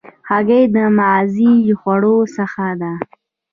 هګۍ 0.29 0.63
د 0.75 0.77
مغذي 0.97 1.53
خوړو 1.79 2.17
څخه 2.35 2.65
ده. 2.81 2.93